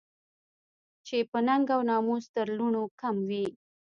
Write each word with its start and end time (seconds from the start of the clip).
چې 1.05 1.17
په 1.31 1.39
ننګ 1.47 1.67
او 1.75 1.81
په 1.83 1.87
ناموس 1.89 2.23
تر 2.35 2.47
لوڼو 2.57 2.83
کم 2.99 3.15
وي 3.29 3.45